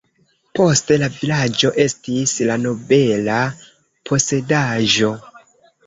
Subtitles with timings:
[0.59, 3.39] Poste la vilaĝo estis la nobela
[4.13, 5.17] posedaĵo.